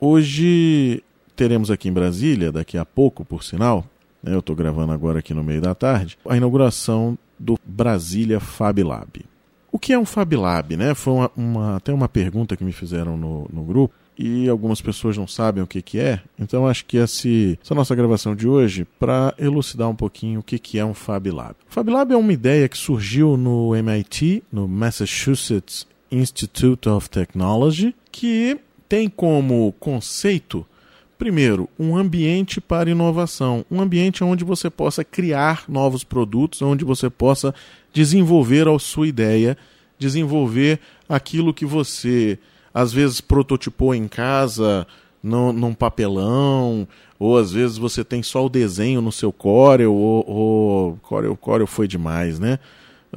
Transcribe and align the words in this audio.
Hoje 0.00 1.02
teremos 1.36 1.70
aqui 1.70 1.88
em 1.88 1.92
Brasília, 1.92 2.50
daqui 2.50 2.78
a 2.78 2.84
pouco, 2.84 3.24
por 3.24 3.44
sinal, 3.44 3.84
né, 4.22 4.34
eu 4.34 4.40
estou 4.40 4.56
gravando 4.56 4.92
agora 4.92 5.18
aqui 5.18 5.34
no 5.34 5.44
meio 5.44 5.60
da 5.60 5.74
tarde, 5.74 6.18
a 6.26 6.36
inauguração 6.36 7.16
do 7.38 7.58
Brasília 7.64 8.40
Fab 8.40 8.82
Lab. 8.82 9.24
O 9.70 9.78
que 9.78 9.92
é 9.92 9.98
um 9.98 10.06
Fab 10.06 10.34
Lab? 10.34 10.76
Né? 10.76 10.94
Foi 10.94 11.12
uma, 11.12 11.30
uma, 11.36 11.76
até 11.76 11.92
uma 11.92 12.08
pergunta 12.08 12.56
que 12.56 12.64
me 12.64 12.72
fizeram 12.72 13.16
no, 13.16 13.46
no 13.52 13.62
grupo 13.62 13.94
e 14.18 14.48
algumas 14.48 14.80
pessoas 14.80 15.16
não 15.18 15.26
sabem 15.26 15.62
o 15.62 15.66
que, 15.66 15.82
que 15.82 15.98
é, 15.98 16.22
então 16.38 16.66
acho 16.66 16.86
que 16.86 16.96
esse, 16.96 17.58
essa 17.62 17.74
nossa 17.74 17.94
gravação 17.94 18.34
de 18.34 18.48
hoje 18.48 18.86
para 18.98 19.34
elucidar 19.38 19.90
um 19.90 19.94
pouquinho 19.94 20.40
o 20.40 20.42
que, 20.42 20.58
que 20.58 20.78
é 20.78 20.84
um 20.84 20.94
Fab 20.94 21.30
Lab. 21.30 21.54
O 21.68 21.72
Fab 21.72 21.90
Lab 21.90 22.14
é 22.14 22.16
uma 22.16 22.32
ideia 22.32 22.66
que 22.66 22.78
surgiu 22.78 23.36
no 23.36 23.76
MIT, 23.76 24.42
no 24.50 24.66
Massachusetts 24.66 25.86
Institute 26.10 26.88
of 26.88 27.10
Technology, 27.10 27.94
que 28.10 28.58
tem 28.88 29.08
como 29.10 29.74
conceito 29.78 30.64
Primeiro, 31.18 31.68
um 31.78 31.96
ambiente 31.96 32.60
para 32.60 32.90
inovação, 32.90 33.64
um 33.70 33.80
ambiente 33.80 34.22
onde 34.22 34.44
você 34.44 34.68
possa 34.68 35.02
criar 35.02 35.64
novos 35.66 36.04
produtos, 36.04 36.60
onde 36.60 36.84
você 36.84 37.08
possa 37.08 37.54
desenvolver 37.92 38.68
a 38.68 38.78
sua 38.78 39.08
ideia, 39.08 39.56
desenvolver 39.98 40.78
aquilo 41.08 41.54
que 41.54 41.64
você 41.64 42.38
às 42.74 42.92
vezes 42.92 43.22
prototipou 43.22 43.94
em 43.94 44.06
casa, 44.06 44.86
no, 45.22 45.52
num 45.52 45.72
papelão, 45.72 46.86
ou 47.18 47.38
às 47.38 47.50
vezes 47.50 47.78
você 47.78 48.04
tem 48.04 48.22
só 48.22 48.44
o 48.44 48.50
desenho 48.50 49.00
no 49.00 49.10
seu 49.10 49.32
Corel, 49.32 49.94
ou, 49.94 50.24
ou 50.28 50.96
Corel, 51.02 51.36
Corel 51.36 51.66
foi 51.66 51.88
demais, 51.88 52.38
né? 52.38 52.58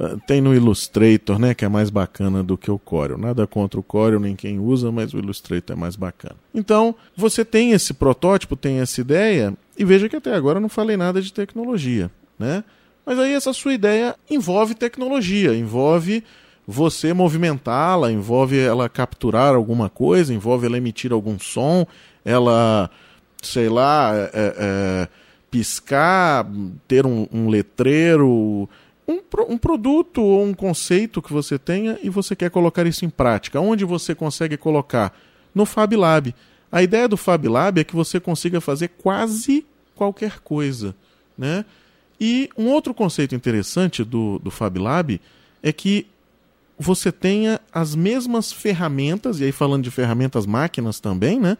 Ah, 0.00 0.16
tem 0.26 0.40
no 0.40 0.54
Illustrator, 0.54 1.38
né, 1.38 1.52
que 1.52 1.62
é 1.62 1.68
mais 1.68 1.90
bacana 1.90 2.42
do 2.42 2.56
que 2.56 2.70
o 2.70 2.78
Corel. 2.78 3.18
Nada 3.18 3.46
contra 3.46 3.78
o 3.78 3.82
Corel, 3.82 4.18
nem 4.18 4.34
quem 4.34 4.58
usa, 4.58 4.90
mas 4.90 5.12
o 5.12 5.18
Illustrator 5.18 5.76
é 5.76 5.78
mais 5.78 5.94
bacana. 5.94 6.36
Então, 6.54 6.94
você 7.14 7.44
tem 7.44 7.72
esse 7.72 7.92
protótipo, 7.92 8.56
tem 8.56 8.80
essa 8.80 8.98
ideia, 9.00 9.52
e 9.78 9.84
veja 9.84 10.08
que 10.08 10.16
até 10.16 10.34
agora 10.34 10.56
eu 10.56 10.62
não 10.62 10.70
falei 10.70 10.96
nada 10.96 11.20
de 11.20 11.30
tecnologia, 11.30 12.10
né? 12.38 12.64
Mas 13.04 13.18
aí 13.18 13.34
essa 13.34 13.52
sua 13.52 13.74
ideia 13.74 14.16
envolve 14.30 14.74
tecnologia, 14.74 15.54
envolve 15.54 16.24
você 16.66 17.12
movimentá-la, 17.12 18.10
envolve 18.10 18.58
ela 18.58 18.88
capturar 18.88 19.54
alguma 19.54 19.90
coisa, 19.90 20.32
envolve 20.32 20.66
ela 20.66 20.78
emitir 20.78 21.12
algum 21.12 21.38
som, 21.38 21.86
ela, 22.24 22.88
sei 23.42 23.68
lá, 23.68 24.12
é, 24.14 24.30
é, 24.34 25.08
piscar, 25.50 26.46
ter 26.86 27.04
um, 27.04 27.26
um 27.32 27.48
letreiro, 27.48 28.68
um, 29.06 29.20
um 29.48 29.58
produto 29.58 30.22
ou 30.22 30.44
um 30.44 30.54
conceito 30.54 31.20
que 31.20 31.32
você 31.32 31.58
tenha 31.58 31.98
e 32.02 32.08
você 32.08 32.36
quer 32.36 32.50
colocar 32.50 32.86
isso 32.86 33.04
em 33.04 33.10
prática. 33.10 33.60
Onde 33.60 33.84
você 33.84 34.14
consegue 34.14 34.56
colocar? 34.56 35.16
No 35.54 35.66
Fab 35.66 35.94
Lab. 35.96 36.34
A 36.70 36.82
ideia 36.82 37.08
do 37.08 37.16
Fab 37.16 37.46
Lab 37.48 37.80
é 37.80 37.84
que 37.84 37.96
você 37.96 38.20
consiga 38.20 38.60
fazer 38.60 38.88
quase 38.88 39.66
qualquer 39.96 40.40
coisa. 40.40 40.94
Né? 41.36 41.64
E 42.20 42.48
um 42.56 42.68
outro 42.68 42.94
conceito 42.94 43.34
interessante 43.34 44.04
do, 44.04 44.38
do 44.38 44.50
Fab 44.50 44.78
Lab 44.78 45.20
é 45.62 45.72
que 45.72 46.06
você 46.78 47.12
tenha 47.12 47.60
as 47.72 47.94
mesmas 47.94 48.52
ferramentas, 48.52 49.40
e 49.40 49.44
aí 49.44 49.52
falando 49.52 49.84
de 49.84 49.90
ferramentas 49.90 50.46
máquinas 50.46 50.98
também, 50.98 51.38
né? 51.38 51.58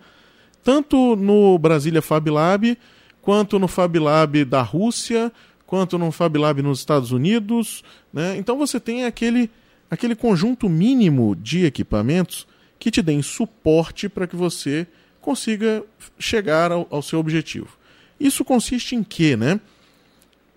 Tanto 0.65 1.15
no 1.15 1.59
Brasília 1.59 2.01
Fab 2.01 2.31
Lab, 2.31 2.79
quanto 3.21 3.59
no 3.59 3.69
Fab 3.69 3.99
Lab 3.99 4.45
da 4.47 4.63
Rússia, 4.63 5.31
quanto 5.71 5.97
no 5.97 6.11
Fab 6.11 6.37
Lab 6.37 6.61
nos 6.63 6.81
Estados 6.81 7.13
Unidos. 7.13 7.85
Né? 8.13 8.37
Então 8.37 8.59
você 8.59 8.81
tem 8.81 9.05
aquele, 9.05 9.49
aquele 9.89 10.17
conjunto 10.17 10.69
mínimo 10.69 11.37
de 11.37 11.65
equipamentos 11.65 12.45
que 12.77 12.91
te 12.91 13.01
deem 13.01 13.23
suporte 13.23 14.09
para 14.09 14.27
que 14.27 14.35
você 14.35 14.85
consiga 15.21 15.85
chegar 16.19 16.73
ao, 16.73 16.89
ao, 16.91 17.01
seu 17.01 17.21
objetivo. 17.21 17.69
Isso 18.19 18.45
consiste 18.45 18.97
em 18.97 19.05
quê? 19.05 19.37
Né? 19.37 19.61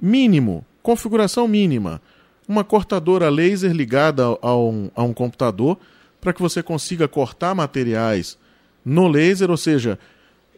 Mínimo, 0.02 0.66
configuração 0.82 1.48
mínima. 1.48 2.02
Uma 2.48 2.64
cortadora 2.64 3.30
laser 3.30 3.72
ligada 3.72 4.24
a 4.42 4.58
um, 4.58 4.90
a 4.96 5.04
um 5.04 5.14
computador 5.14 5.78
para 6.20 6.34
que 6.34 6.42
você 6.42 6.64
consiga 6.64 7.08
cortar 7.08 7.54
materiais 7.54 8.36
no 8.84 9.08
laser, 9.08 9.52
ou 9.52 9.58
seja, 9.58 10.00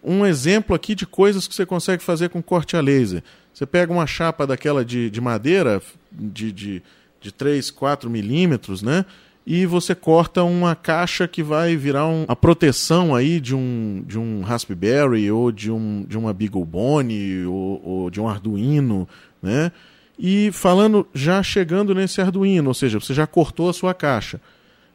um 0.02 0.26
exemplo 0.26 0.74
aqui 0.74 0.96
de 0.96 1.06
coisas 1.06 1.46
que 1.46 1.54
você 1.54 1.66
consegue 1.66 2.02
fazer 2.02 2.30
com 2.30 2.42
corte 2.42 2.78
a 2.78 2.82
laser. 2.82 3.22
Você 3.56 3.66
pega 3.66 3.94
uma 3.94 4.06
chapa 4.06 4.46
daquela 4.46 4.84
de, 4.84 5.10
de 5.10 5.22
madeira 5.22 5.82
de, 6.12 6.52
de, 6.52 6.84
de 7.22 7.32
3, 7.32 7.72
4 7.72 8.10
milímetros, 8.10 8.82
né? 8.82 9.06
E 9.48 9.66
você 9.66 9.96
corta 9.96 10.44
uma 10.44 10.76
caixa 10.76 11.26
que 11.26 11.42
vai 11.42 11.78
virar 11.78 12.06
um, 12.06 12.26
a 12.28 12.36
proteção 12.36 13.16
aí 13.16 13.40
de 13.40 13.56
um, 13.56 14.04
de 14.06 14.20
um 14.20 14.42
Raspberry 14.42 15.32
ou 15.32 15.54
de, 15.54 15.72
um, 15.72 16.04
de 16.06 16.18
uma 16.18 16.34
BeagleBone 16.34 17.46
ou, 17.46 17.82
ou 17.82 18.10
de 18.10 18.20
um 18.20 18.28
Arduino, 18.28 19.08
né? 19.42 19.72
E 20.20 20.52
falando, 20.52 21.08
já 21.14 21.42
chegando 21.42 21.96
nesse 21.96 22.20
Arduino, 22.20 22.68
ou 22.68 22.74
seja, 22.74 23.00
você 23.00 23.14
já 23.14 23.26
cortou 23.26 23.70
a 23.70 23.74
sua 23.74 23.94
caixa. 23.94 24.42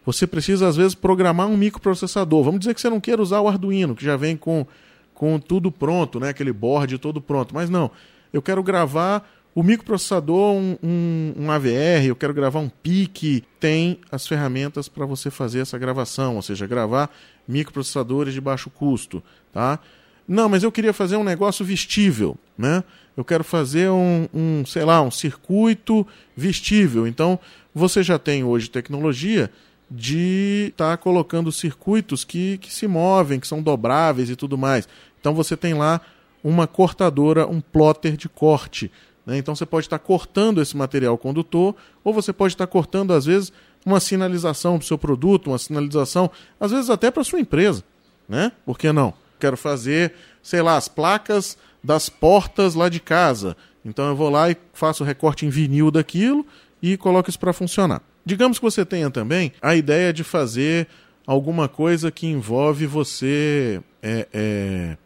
Você 0.04 0.27
precisa, 0.27 0.69
às 0.69 0.77
vezes, 0.77 0.94
programar 0.94 1.47
um 1.47 1.56
microprocessador. 1.56 2.44
Vamos 2.44 2.60
dizer 2.60 2.75
que 2.75 2.81
você 2.82 2.91
não 2.91 3.00
queira 3.00 3.22
usar 3.22 3.41
o 3.41 3.48
Arduino, 3.48 3.94
que 3.94 4.04
já 4.04 4.16
vem 4.16 4.37
com, 4.37 4.66
com 5.15 5.38
tudo 5.38 5.72
pronto, 5.72 6.21
né? 6.21 6.28
aquele 6.28 6.53
board 6.53 6.98
todo 6.98 7.22
pronto. 7.22 7.54
Mas 7.54 7.71
não, 7.71 7.91
eu 8.32 8.42
quero 8.42 8.62
gravar 8.62 9.28
o 9.54 9.62
microprocessador, 9.62 10.54
um, 10.54 10.76
um, 10.82 11.34
um 11.36 11.50
AVR, 11.50 12.06
eu 12.06 12.16
quero 12.16 12.32
gravar 12.32 12.60
um 12.60 12.68
PIC, 12.68 13.44
tem 13.58 13.98
as 14.10 14.26
ferramentas 14.26 14.88
para 14.88 15.04
você 15.04 15.30
fazer 15.30 15.60
essa 15.60 15.76
gravação, 15.76 16.36
ou 16.36 16.42
seja, 16.42 16.66
gravar 16.66 17.10
microprocessadores 17.48 18.32
de 18.32 18.41
baixo 18.41 18.70
custo, 18.70 19.22
tá? 19.52 19.80
Não, 20.26 20.48
mas 20.48 20.62
eu 20.62 20.70
queria 20.70 20.92
fazer 20.92 21.16
um 21.16 21.24
negócio 21.24 21.64
vestível, 21.64 22.38
né? 22.56 22.84
Eu 23.16 23.24
quero 23.24 23.42
fazer 23.42 23.91
um, 23.91 24.28
um 24.32 24.64
sei 24.64 24.84
lá, 24.84 25.02
um 25.02 25.10
circuito 25.10 26.06
vestível. 26.36 27.04
Então, 27.04 27.38
você 27.74 28.02
já 28.02 28.18
tem 28.18 28.44
hoje 28.44 28.71
tecnologia 28.71 29.50
de 29.91 30.68
estar 30.71 30.91
tá 30.91 30.97
colocando 30.97 31.50
circuitos 31.50 32.22
que, 32.22 32.59
que 32.59 32.72
se 32.72 32.86
movem, 32.86 33.41
que 33.41 33.47
são 33.48 33.60
dobráveis 33.60 34.30
e 34.30 34.36
tudo 34.36 34.56
mais. 34.56 34.88
Então, 35.21 35.34
você 35.34 35.56
tem 35.56 35.74
lá 35.74 36.00
uma 36.42 36.66
cortadora, 36.66 37.47
um 37.47 37.60
plotter 37.60 38.16
de 38.16 38.28
corte. 38.28 38.91
Né? 39.25 39.39
Então 39.39 39.54
você 39.54 39.66
pode 39.66 39.87
estar 39.87 39.98
cortando 39.98 40.60
esse 40.60 40.77
material 40.77 41.16
condutor, 41.19 41.75
ou 42.03 42.13
você 42.13 42.33
pode 42.33 42.54
estar 42.54 42.66
cortando, 42.66 43.13
às 43.13 43.27
vezes, 43.27 43.53
uma 43.84 44.01
sinalização 44.01 44.78
para 44.78 44.84
o 44.84 44.87
seu 44.87 44.98
produto, 44.98 45.48
uma 45.48 45.59
sinalização, 45.59 46.31
às 46.59 46.71
vezes 46.71 46.91
até 46.91 47.10
para 47.10 47.22
a 47.22 47.25
sua 47.25 47.41
empresa. 47.41 47.83
Né? 48.28 48.53
Por 48.65 48.78
que 48.78 48.92
não? 48.92 49.13
Quero 49.39 49.57
fazer, 49.57 50.13
sei 50.42 50.63
lá, 50.63 50.77
as 50.77 50.89
placas 50.89 51.57
das 51.83 52.09
portas 52.09 52.75
lá 52.75 52.89
de 52.89 53.01
casa. 53.01 53.57
Então 53.84 54.09
eu 54.09 54.16
vou 54.16 54.28
lá 54.28 54.51
e 54.51 54.57
faço 54.72 55.03
o 55.03 55.07
recorte 55.07 55.47
em 55.47 55.48
vinil 55.48 55.91
daquilo 55.91 56.47
e 56.83 56.97
coloco 56.97 57.31
isso 57.31 57.39
para 57.39 57.53
funcionar. 57.53 58.03
Digamos 58.25 58.59
que 58.59 58.65
você 58.65 58.84
tenha 58.84 59.10
também 59.10 59.53
a 59.63 59.75
ideia 59.75 60.13
de 60.13 60.22
fazer 60.22 60.86
alguma 61.27 61.69
coisa 61.69 62.10
que 62.10 62.27
envolve 62.27 62.86
você 62.86 63.81
é, 64.03 64.28
é, 64.33 64.97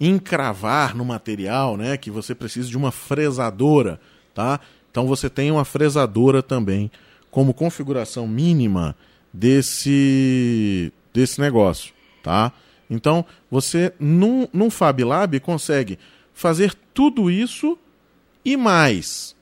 encravar 0.00 0.96
no 0.96 1.04
material, 1.04 1.76
né, 1.76 1.96
que 1.96 2.10
você 2.10 2.34
precisa 2.34 2.68
de 2.68 2.76
uma 2.76 2.92
fresadora, 2.92 4.00
tá? 4.34 4.60
Então 4.90 5.06
você 5.06 5.28
tem 5.28 5.50
uma 5.50 5.64
fresadora 5.64 6.42
também 6.42 6.90
como 7.30 7.54
configuração 7.54 8.26
mínima 8.26 8.96
desse 9.32 10.92
desse 11.12 11.40
negócio, 11.40 11.92
tá? 12.22 12.52
Então 12.88 13.24
você 13.50 13.92
num, 13.98 14.46
num 14.52 14.70
Fab 14.70 15.02
Lab 15.02 15.40
consegue 15.40 15.98
fazer 16.32 16.74
tudo 16.92 17.30
isso 17.30 17.78
e 18.44 18.56
mais 18.56 19.34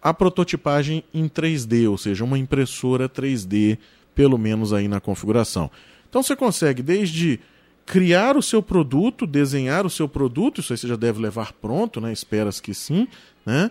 a 0.00 0.14
prototipagem 0.14 1.02
em 1.12 1.28
3D, 1.28 1.90
ou 1.90 1.98
seja, 1.98 2.22
uma 2.22 2.38
impressora 2.38 3.08
3D, 3.08 3.76
pelo 4.14 4.38
menos 4.38 4.72
aí 4.72 4.86
na 4.86 5.00
configuração. 5.00 5.70
Então 6.08 6.22
você 6.22 6.36
consegue 6.36 6.82
desde 6.82 7.40
criar 7.86 8.36
o 8.36 8.42
seu 8.42 8.60
produto, 8.60 9.26
desenhar 9.26 9.86
o 9.86 9.90
seu 9.90 10.08
produto, 10.08 10.60
isso 10.60 10.72
aí 10.72 10.76
você 10.76 10.88
já 10.88 10.96
deve 10.96 11.22
levar 11.22 11.52
pronto, 11.52 12.00
né? 12.00 12.12
Esperas 12.12 12.60
que 12.60 12.74
sim, 12.74 13.06
né? 13.46 13.70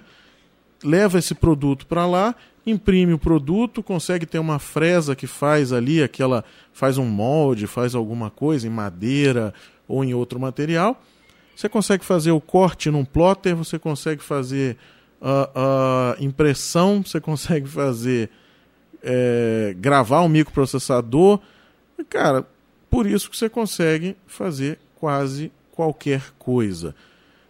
Leva 0.82 1.20
esse 1.20 1.36
produto 1.36 1.86
para 1.86 2.06
lá, 2.06 2.34
imprime 2.66 3.12
o 3.14 3.20
produto, 3.20 3.84
consegue 3.84 4.26
ter 4.26 4.40
uma 4.40 4.58
fresa 4.58 5.16
que 5.16 5.28
faz 5.28 5.74
ali 5.74 6.02
aquela, 6.02 6.46
faz 6.72 6.98
um 6.98 7.06
molde, 7.06 7.68
faz 7.68 7.94
alguma 7.94 8.30
coisa 8.30 8.66
em 8.66 8.70
madeira 8.70 9.54
ou 9.86 10.04
em 10.04 10.14
outro 10.14 10.40
material. 10.40 11.02
Você 11.54 11.68
consegue 11.68 12.06
fazer 12.06 12.32
o 12.32 12.40
corte 12.40 12.90
num 12.90 13.04
plotter, 13.04 13.56
você 13.56 13.78
consegue 13.78 14.24
fazer 14.24 14.78
a, 15.22 16.16
a 16.16 16.24
impressão, 16.24 17.04
você 17.06 17.20
consegue 17.20 17.68
fazer 17.68 18.30
é, 19.04 19.76
gravar 19.78 20.22
um 20.22 20.30
microprocessador. 20.30 21.40
Cara, 22.10 22.46
por 22.96 23.06
isso 23.06 23.30
que 23.30 23.36
você 23.36 23.50
consegue 23.50 24.16
fazer 24.26 24.80
quase 24.96 25.52
qualquer 25.74 26.32
coisa. 26.40 26.96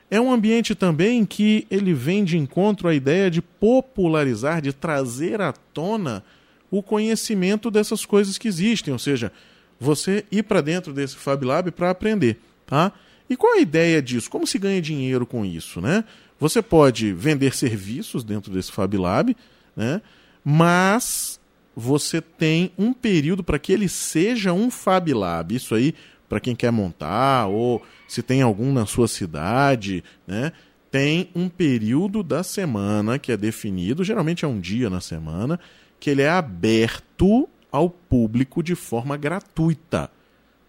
É 0.09 0.19
um 0.19 0.31
ambiente 0.31 0.73
também 0.73 1.23
que 1.23 1.67
ele 1.69 1.93
vem 1.93 2.23
de 2.23 2.35
encontro 2.35 2.87
à 2.87 2.95
ideia 2.95 3.29
de 3.29 3.43
popularizar, 3.43 4.59
de 4.59 4.73
trazer 4.73 5.41
à 5.41 5.53
tona 5.53 6.23
o 6.71 6.81
conhecimento 6.81 7.69
dessas 7.69 8.03
coisas 8.07 8.39
que 8.39 8.47
existem, 8.47 8.91
ou 8.91 8.97
seja, 8.97 9.31
você 9.79 10.25
ir 10.31 10.41
para 10.41 10.61
dentro 10.61 10.91
desse 10.91 11.15
Fab 11.15 11.45
Lab 11.45 11.69
para 11.69 11.91
aprender, 11.91 12.39
tá? 12.65 12.91
E 13.29 13.37
qual 13.37 13.53
a 13.53 13.61
ideia 13.61 14.01
disso? 14.01 14.31
Como 14.31 14.47
se 14.47 14.57
ganha 14.57 14.81
dinheiro 14.81 15.27
com 15.27 15.45
isso, 15.45 15.79
né? 15.79 16.05
Você 16.39 16.59
pode 16.59 17.13
vender 17.13 17.55
serviços 17.55 18.23
dentro 18.23 18.51
desse 18.51 18.71
Fab 18.71 18.97
Lab, 18.97 19.37
né? 19.77 20.01
mas 20.43 21.39
você 21.75 22.21
tem 22.21 22.71
um 22.77 22.93
período 22.93 23.43
para 23.43 23.59
que 23.59 23.73
ele 23.73 23.89
seja 23.89 24.53
um 24.53 24.71
Fab 24.71 25.11
Lab. 25.13 25.53
Isso 25.53 25.75
aí, 25.75 25.93
para 26.29 26.39
quem 26.39 26.55
quer 26.55 26.71
montar, 26.71 27.47
ou 27.47 27.81
se 28.07 28.21
tem 28.21 28.41
algum 28.41 28.71
na 28.71 28.85
sua 28.85 29.07
cidade, 29.07 30.03
né? 30.25 30.51
tem 30.95 31.29
um 31.35 31.49
período 31.49 32.23
da 32.23 32.41
semana 32.41 33.19
que 33.19 33.29
é 33.29 33.35
definido, 33.35 34.01
geralmente 34.01 34.45
é 34.45 34.47
um 34.47 34.59
dia 34.59 34.89
na 34.89 35.01
semana, 35.01 35.59
que 35.99 36.09
ele 36.09 36.21
é 36.21 36.29
aberto 36.29 37.49
ao 37.69 37.89
público 37.89 38.63
de 38.63 38.75
forma 38.75 39.17
gratuita. 39.17 40.09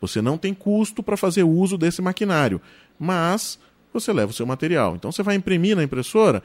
Você 0.00 0.20
não 0.20 0.37
tem 0.37 0.52
custo 0.52 1.00
para 1.00 1.17
fazer 1.17 1.44
uso 1.44 1.79
desse 1.79 2.02
maquinário, 2.02 2.61
mas 2.99 3.56
você 3.93 4.12
leva 4.12 4.32
o 4.32 4.35
seu 4.35 4.44
material. 4.44 4.97
Então 4.97 5.12
você 5.12 5.23
vai 5.23 5.37
imprimir 5.37 5.76
na 5.76 5.85
impressora, 5.85 6.43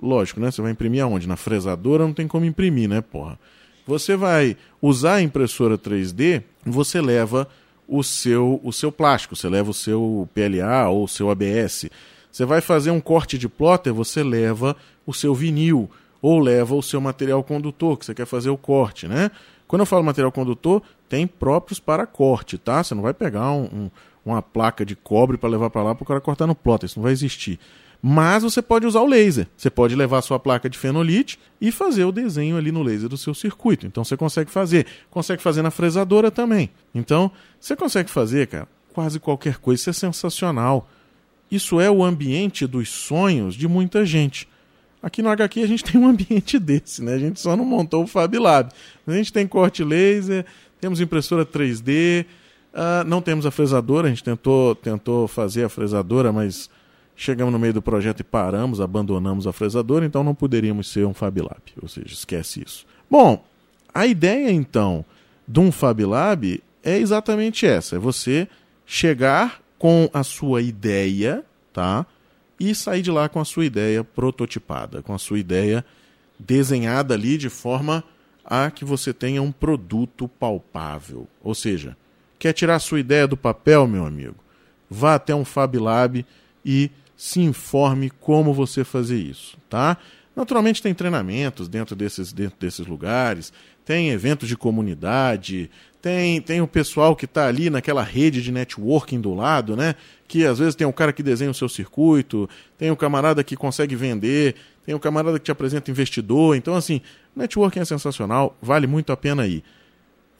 lógico, 0.00 0.38
né? 0.38 0.50
Você 0.50 0.60
vai 0.60 0.72
imprimir 0.72 1.02
aonde? 1.02 1.26
Na 1.26 1.36
fresadora 1.36 2.04
não 2.04 2.12
tem 2.12 2.28
como 2.28 2.44
imprimir, 2.44 2.88
né, 2.88 3.00
porra? 3.00 3.38
Você 3.86 4.16
vai 4.16 4.56
usar 4.80 5.14
a 5.14 5.22
impressora 5.22 5.76
3D, 5.76 6.42
você 6.64 7.00
leva 7.00 7.48
o 7.86 8.02
seu, 8.02 8.60
o 8.62 8.72
seu 8.72 8.92
plástico, 8.92 9.34
você 9.34 9.48
leva 9.48 9.70
o 9.70 9.74
seu 9.74 10.28
PLA 10.34 10.88
ou 10.88 11.04
o 11.04 11.08
seu 11.08 11.30
ABS. 11.30 11.86
Você 12.30 12.44
vai 12.44 12.60
fazer 12.60 12.90
um 12.90 13.00
corte 13.00 13.36
de 13.36 13.48
plotter, 13.48 13.92
você 13.92 14.22
leva 14.22 14.76
o 15.06 15.12
seu 15.12 15.34
vinil 15.34 15.90
ou 16.20 16.38
leva 16.38 16.74
o 16.74 16.82
seu 16.82 17.00
material 17.00 17.42
condutor, 17.42 17.98
que 17.98 18.06
você 18.06 18.14
quer 18.14 18.26
fazer 18.26 18.50
o 18.50 18.56
corte, 18.56 19.08
né? 19.08 19.30
Quando 19.66 19.80
eu 19.80 19.86
falo 19.86 20.04
material 20.04 20.30
condutor, 20.30 20.82
tem 21.08 21.26
próprios 21.26 21.80
para 21.80 22.06
corte, 22.06 22.56
tá? 22.58 22.82
Você 22.82 22.94
não 22.94 23.02
vai 23.02 23.12
pegar 23.12 23.50
um, 23.50 23.64
um 23.64 23.90
uma 24.24 24.40
placa 24.40 24.84
de 24.84 24.94
cobre 24.94 25.36
para 25.36 25.48
levar 25.48 25.70
para 25.70 25.82
lá 25.82 25.94
para 25.94 26.04
o 26.04 26.06
cara 26.06 26.20
cortar 26.20 26.46
no 26.46 26.54
plotter. 26.54 26.86
Isso 26.86 26.98
não 26.98 27.02
vai 27.02 27.12
existir. 27.12 27.58
Mas 28.04 28.42
você 28.42 28.60
pode 28.60 28.84
usar 28.84 29.00
o 29.00 29.06
laser. 29.06 29.46
Você 29.56 29.70
pode 29.70 29.94
levar 29.94 30.18
a 30.18 30.22
sua 30.22 30.38
placa 30.38 30.68
de 30.68 30.76
fenolite 30.76 31.38
e 31.60 31.70
fazer 31.70 32.04
o 32.04 32.10
desenho 32.10 32.56
ali 32.56 32.72
no 32.72 32.82
laser 32.82 33.08
do 33.08 33.16
seu 33.16 33.32
circuito. 33.32 33.86
Então 33.86 34.02
você 34.02 34.16
consegue 34.16 34.50
fazer. 34.50 34.86
Consegue 35.08 35.40
fazer 35.40 35.62
na 35.62 35.70
fresadora 35.70 36.28
também. 36.28 36.68
Então, 36.92 37.30
você 37.60 37.76
consegue 37.76 38.10
fazer, 38.10 38.48
cara, 38.48 38.66
quase 38.92 39.20
qualquer 39.20 39.58
coisa. 39.58 39.80
Isso 39.80 39.90
é 39.90 39.92
sensacional. 39.92 40.90
Isso 41.48 41.80
é 41.80 41.88
o 41.88 42.02
ambiente 42.02 42.66
dos 42.66 42.88
sonhos 42.88 43.54
de 43.54 43.68
muita 43.68 44.04
gente. 44.04 44.48
Aqui 45.00 45.22
no 45.22 45.28
HQ 45.28 45.62
a 45.62 45.66
gente 45.68 45.84
tem 45.86 46.00
um 46.00 46.08
ambiente 46.08 46.58
desse, 46.58 47.04
né? 47.04 47.14
A 47.14 47.18
gente 47.18 47.38
só 47.38 47.56
não 47.56 47.64
montou 47.64 48.02
o 48.02 48.06
Fab 48.08 48.36
Lab. 48.36 48.72
A 49.06 49.12
gente 49.12 49.32
tem 49.32 49.46
corte 49.46 49.84
laser, 49.84 50.44
temos 50.80 51.00
impressora 51.00 51.46
3D, 51.46 52.26
Uh, 52.72 53.04
não 53.06 53.20
temos 53.20 53.44
a 53.44 53.50
fresadora, 53.50 54.06
a 54.06 54.10
gente 54.10 54.24
tentou, 54.24 54.74
tentou 54.74 55.28
fazer 55.28 55.64
a 55.64 55.68
fresadora, 55.68 56.32
mas 56.32 56.70
chegamos 57.16 57.52
no 57.52 57.58
meio 57.58 57.72
do 57.72 57.82
projeto 57.82 58.20
e 58.20 58.24
paramos, 58.24 58.80
abandonamos 58.80 59.46
a 59.46 59.52
fresadora, 59.52 60.04
então 60.04 60.24
não 60.24 60.34
poderíamos 60.34 60.90
ser 60.90 61.06
um 61.06 61.14
Fab 61.14 61.40
Lab, 61.40 61.62
ou 61.80 61.88
seja, 61.88 62.12
esquece 62.12 62.62
isso. 62.64 62.86
Bom, 63.10 63.44
a 63.94 64.06
ideia 64.06 64.50
então 64.50 65.04
de 65.46 65.60
um 65.60 65.70
Fab 65.70 66.04
Lab 66.04 66.62
é 66.82 66.98
exatamente 66.98 67.66
essa: 67.66 67.96
é 67.96 67.98
você 67.98 68.48
chegar 68.86 69.60
com 69.78 70.08
a 70.12 70.22
sua 70.22 70.62
ideia, 70.62 71.44
tá? 71.72 72.06
E 72.58 72.74
sair 72.74 73.02
de 73.02 73.10
lá 73.10 73.28
com 73.28 73.40
a 73.40 73.44
sua 73.44 73.64
ideia 73.64 74.04
prototipada, 74.04 75.02
com 75.02 75.12
a 75.14 75.18
sua 75.18 75.38
ideia 75.38 75.84
desenhada 76.38 77.14
ali 77.14 77.36
de 77.36 77.48
forma 77.48 78.04
a 78.44 78.70
que 78.70 78.84
você 78.84 79.12
tenha 79.12 79.42
um 79.42 79.52
produto 79.52 80.28
palpável. 80.28 81.26
Ou 81.42 81.54
seja, 81.54 81.96
Quer 82.42 82.52
tirar 82.54 82.80
sua 82.80 82.98
ideia 82.98 83.24
do 83.24 83.36
papel, 83.36 83.86
meu 83.86 84.04
amigo? 84.04 84.34
Vá 84.90 85.14
até 85.14 85.32
um 85.32 85.44
Fab 85.44 85.78
Lab 85.78 86.26
e 86.64 86.90
se 87.22 87.38
informe 87.38 88.10
como 88.10 88.52
você 88.52 88.82
fazer 88.82 89.16
isso, 89.16 89.56
tá? 89.70 89.96
Naturalmente 90.34 90.82
tem 90.82 90.92
treinamentos 90.92 91.68
dentro 91.68 91.94
desses, 91.94 92.32
dentro 92.32 92.58
desses 92.58 92.84
lugares, 92.84 93.52
tem 93.84 94.10
eventos 94.10 94.48
de 94.48 94.56
comunidade, 94.56 95.70
tem, 96.00 96.40
tem 96.40 96.60
o 96.60 96.66
pessoal 96.66 97.14
que 97.14 97.26
está 97.26 97.46
ali 97.46 97.70
naquela 97.70 98.02
rede 98.02 98.42
de 98.42 98.50
networking 98.50 99.20
do 99.20 99.34
lado, 99.34 99.76
né? 99.76 99.94
Que 100.26 100.44
às 100.44 100.58
vezes 100.58 100.74
tem 100.74 100.84
o 100.84 100.92
cara 100.92 101.12
que 101.12 101.22
desenha 101.22 101.52
o 101.52 101.54
seu 101.54 101.68
circuito, 101.68 102.50
tem 102.76 102.90
o 102.90 102.96
camarada 102.96 103.44
que 103.44 103.54
consegue 103.54 103.94
vender, 103.94 104.56
tem 104.84 104.92
o 104.92 104.98
camarada 104.98 105.38
que 105.38 105.44
te 105.44 105.52
apresenta 105.52 105.92
investidor. 105.92 106.56
Então, 106.56 106.74
assim, 106.74 107.00
networking 107.36 107.78
é 107.78 107.84
sensacional, 107.84 108.56
vale 108.60 108.88
muito 108.88 109.12
a 109.12 109.16
pena 109.16 109.46
ir. 109.46 109.62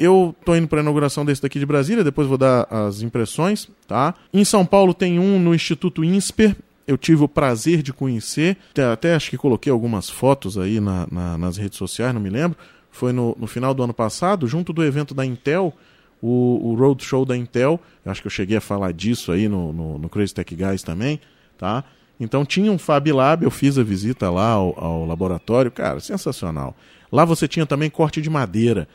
Eu 0.01 0.35
tô 0.45 0.57
indo 0.57 0.67
para 0.67 0.81
a 0.81 0.83
inauguração 0.83 1.25
desse 1.25 1.43
daqui 1.43 1.61
de 1.61 1.67
Brasília, 1.67 2.03
depois 2.03 2.27
vou 2.27 2.37
dar 2.37 2.67
as 2.69 3.03
impressões, 3.03 3.69
tá? 3.87 4.17
Em 4.35 4.45
São 4.45 4.67
Paulo 4.67 4.93
tem 4.93 5.21
um 5.21 5.39
no 5.39 5.55
Instituto 5.55 6.03
INSPER, 6.03 6.57
eu 6.87 6.99
tive 6.99 7.23
o 7.23 7.29
prazer 7.29 7.83
de 7.83 7.93
conhecer, 7.93 8.57
até, 8.93 9.15
acho 9.15 9.31
que 9.31 9.37
coloquei 9.37 9.73
algumas 9.73 10.11
fotos 10.11 10.59
aí 10.59 10.81
na, 10.81 11.07
na, 11.11 11.39
nas 11.39 11.57
redes 11.57 11.79
sociais, 11.79 12.13
não 12.13 12.21
me 12.21 12.31
lembro. 12.31 12.59
Foi 12.91 13.13
no, 13.13 13.37
no, 13.39 13.47
final 13.47 13.73
do 13.73 13.83
ano 13.83 13.95
passado, 13.95 14.47
junto 14.47 14.73
do 14.73 14.85
evento 14.85 15.15
da 15.15 15.25
Intel, 15.25 15.73
o, 16.21 16.71
o 16.71 16.75
Roadshow 16.75 17.25
da 17.25 17.37
Intel. 17.37 17.81
Acho 18.05 18.21
que 18.21 18.27
eu 18.27 18.31
cheguei 18.31 18.57
a 18.57 18.61
falar 18.61 18.93
disso 18.93 19.33
aí 19.33 19.49
no, 19.49 19.73
no, 19.73 19.99
no 19.99 20.09
Crazy 20.09 20.35
Tech 20.35 20.55
Guys 20.55 20.83
também, 20.83 21.21
tá? 21.57 21.85
Então 22.21 22.45
tinha 22.45 22.71
um 22.71 22.79
Fab 22.79 23.11
Lab, 23.11 23.45
eu 23.45 23.51
fiz 23.51 23.79
a 23.79 23.83
visita 23.83 24.31
lá 24.31 24.51
ao, 24.51 24.79
ao 24.79 25.07
laboratório, 25.07 25.71
cara, 25.71 26.01
sensacional. 26.01 26.77
Lá 27.11 27.25
você 27.25 27.49
tinha 27.49 27.67
também 27.67 27.89
corte 27.89 28.21
de 28.21 28.29
madeira. 28.29 28.87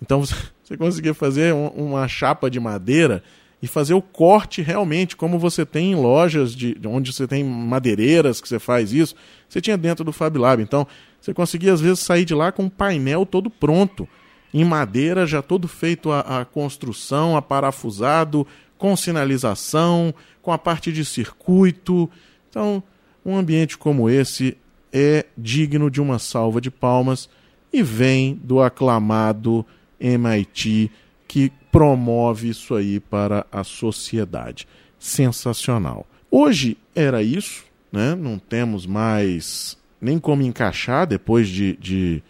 Então 0.00 0.22
você 0.62 0.76
conseguia 0.76 1.14
fazer 1.14 1.54
uma 1.54 2.06
chapa 2.06 2.50
de 2.50 2.60
madeira 2.60 3.22
e 3.62 3.66
fazer 3.66 3.94
o 3.94 4.02
corte 4.02 4.60
realmente, 4.60 5.16
como 5.16 5.38
você 5.38 5.64
tem 5.64 5.92
em 5.92 5.94
lojas 5.94 6.54
de, 6.54 6.76
onde 6.86 7.12
você 7.12 7.26
tem 7.26 7.42
madeireiras 7.42 8.40
que 8.40 8.48
você 8.48 8.58
faz 8.58 8.92
isso, 8.92 9.14
você 9.48 9.60
tinha 9.60 9.78
dentro 9.78 10.04
do 10.04 10.12
Fab 10.12 10.36
Lab. 10.38 10.62
Então 10.62 10.86
você 11.20 11.32
conseguia 11.32 11.72
às 11.72 11.80
vezes 11.80 12.00
sair 12.00 12.24
de 12.24 12.34
lá 12.34 12.52
com 12.52 12.64
um 12.64 12.68
painel 12.68 13.24
todo 13.24 13.50
pronto, 13.50 14.08
em 14.52 14.64
madeira, 14.64 15.26
já 15.26 15.42
todo 15.42 15.66
feito 15.66 16.10
a, 16.10 16.20
a 16.40 16.44
construção, 16.44 17.36
aparafusado, 17.36 18.46
com 18.78 18.96
sinalização, 18.96 20.14
com 20.42 20.52
a 20.52 20.58
parte 20.58 20.92
de 20.92 21.04
circuito. 21.04 22.08
Então, 22.48 22.82
um 23.24 23.36
ambiente 23.36 23.76
como 23.76 24.08
esse 24.08 24.56
é 24.92 25.26
digno 25.36 25.90
de 25.90 26.00
uma 26.00 26.18
salva 26.18 26.60
de 26.60 26.70
palmas 26.70 27.28
e 27.72 27.82
vem 27.82 28.38
do 28.42 28.62
aclamado 28.62 29.66
MIT 30.00 30.90
que 31.36 31.52
promove 31.70 32.48
isso 32.48 32.74
aí 32.74 32.98
para 32.98 33.44
a 33.52 33.62
sociedade. 33.62 34.66
Sensacional. 34.98 36.06
Hoje 36.30 36.78
era 36.94 37.22
isso, 37.22 37.62
né? 37.92 38.14
não 38.14 38.38
temos 38.38 38.86
mais 38.86 39.76
nem 40.00 40.18
como 40.18 40.40
encaixar 40.40 41.06
depois 41.06 41.46
de, 41.46 41.76
de, 41.76 42.22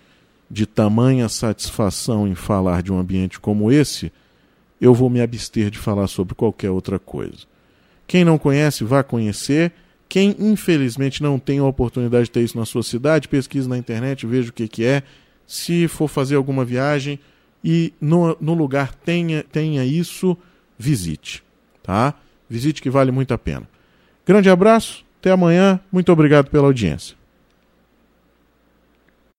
de 0.51 0.67
tamanha 0.67 1.29
satisfação 1.29 2.27
em 2.27 2.35
falar 2.35 2.83
de 2.83 2.93
um 2.93 2.99
ambiente 2.99 3.39
como 3.39 3.71
esse. 3.71 4.11
Eu 4.81 4.93
vou 4.93 5.09
me 5.09 5.21
abster 5.21 5.71
de 5.71 5.79
falar 5.79 6.09
sobre 6.09 6.35
qualquer 6.35 6.73
outra 6.73 6.99
coisa. 6.99 7.47
Quem 8.09 8.25
não 8.25 8.37
conhece, 8.37 8.83
vá 8.83 9.05
conhecer. 9.05 9.73
Quem 10.09 10.35
infelizmente 10.37 11.23
não 11.23 11.39
tem 11.39 11.61
a 11.61 11.65
oportunidade 11.65 12.25
de 12.25 12.33
ter 12.33 12.43
isso 12.43 12.59
na 12.59 12.67
sua 12.67 12.83
cidade, 12.83 13.29
pesquise 13.29 13.69
na 13.69 13.79
internet, 13.79 14.27
veja 14.27 14.51
o 14.51 14.53
que, 14.53 14.67
que 14.67 14.85
é. 14.85 15.05
Se 15.47 15.87
for 15.87 16.09
fazer 16.09 16.35
alguma 16.35 16.65
viagem, 16.65 17.21
e 17.69 17.93
no, 18.01 18.37
no 18.41 18.55
lugar 18.55 18.95
tenha, 18.95 19.43
tenha 19.43 19.85
isso, 19.85 20.39
visite. 20.79 21.43
Tá? 21.83 22.15
Visite 22.49 22.81
que 22.81 22.89
vale 22.89 23.11
muito 23.11 23.35
a 23.35 23.39
pena. 23.39 23.69
Grande 24.25 24.49
abraço, 24.49 25.05
Até 25.19 25.33
amanhã. 25.33 25.81
Muito 25.91 26.13
obrigado 26.13 26.49
pela 26.49 26.67
audiência. 26.67 27.17